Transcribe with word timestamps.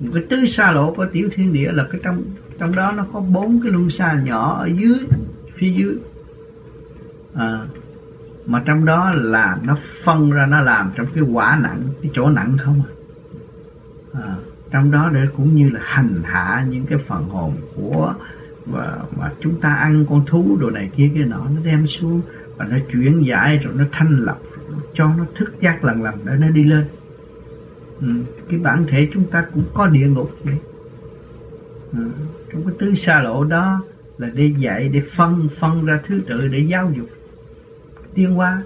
một 0.00 0.10
cái 0.14 0.24
tứ 0.30 0.36
xa 0.56 0.72
lộ 0.72 0.94
của 0.94 1.06
tiểu 1.12 1.28
thiên 1.34 1.52
địa 1.52 1.72
là 1.72 1.86
cái 1.92 2.00
trong 2.04 2.22
trong 2.58 2.74
đó 2.74 2.92
nó 2.92 3.06
có 3.12 3.20
bốn 3.20 3.60
cái 3.62 3.72
luân 3.72 3.90
xa 3.90 4.20
nhỏ 4.24 4.58
ở 4.60 4.66
dưới 4.66 4.98
phía 5.58 5.72
dưới. 5.72 5.96
À, 7.34 7.66
mà 8.46 8.62
trong 8.66 8.84
đó 8.84 9.12
là 9.14 9.58
nó 9.62 9.78
phân 10.04 10.30
ra 10.30 10.46
nó 10.46 10.60
làm 10.60 10.90
trong 10.96 11.06
cái 11.14 11.24
quả 11.24 11.58
nặng 11.62 11.82
cái 12.02 12.10
chỗ 12.14 12.30
nặng 12.30 12.56
không 12.64 12.82
à, 14.12 14.20
à 14.22 14.36
trong 14.70 14.90
đó 14.90 15.10
để 15.14 15.20
cũng 15.36 15.54
như 15.54 15.70
là 15.70 15.80
hành 15.82 16.22
hạ 16.24 16.64
những 16.68 16.86
cái 16.86 16.98
phần 17.06 17.28
hồn 17.28 17.52
của 17.74 18.14
và 18.66 18.98
mà 19.16 19.30
chúng 19.40 19.60
ta 19.60 19.74
ăn 19.74 20.04
con 20.10 20.26
thú 20.26 20.56
đồ 20.60 20.70
này 20.70 20.90
kia 20.96 21.10
cái 21.14 21.24
nọ 21.24 21.46
nó 21.54 21.60
đem 21.64 21.86
xuống 21.86 22.22
và 22.56 22.64
nó 22.64 22.76
chuyển 22.92 23.26
giải 23.26 23.58
rồi 23.58 23.74
nó 23.76 23.84
thanh 23.92 24.24
lọc 24.24 24.40
cho 24.94 25.06
nó 25.18 25.24
thức 25.38 25.54
giác 25.60 25.84
lần 25.84 26.02
lần 26.02 26.14
để 26.24 26.32
nó 26.40 26.48
đi 26.48 26.64
lên 26.64 26.84
ừ. 28.00 28.08
cái 28.48 28.58
bản 28.58 28.86
thể 28.90 29.08
chúng 29.12 29.24
ta 29.24 29.46
cũng 29.54 29.64
có 29.74 29.86
địa 29.86 30.08
ngục 30.08 30.30
vậy 30.44 30.56
ừ. 31.92 32.10
trong 32.52 32.64
cái 32.64 32.74
tứ 32.78 32.94
xa 33.06 33.22
lộ 33.22 33.44
đó 33.44 33.82
là 34.18 34.30
để 34.34 34.52
dạy, 34.58 34.88
để 34.88 35.02
phân 35.16 35.48
phân 35.60 35.84
ra 35.84 36.00
thứ 36.06 36.20
tự 36.26 36.48
để 36.48 36.58
giáo 36.58 36.92
dục 36.96 37.08
tiên 38.14 38.34
hóa 38.34 38.62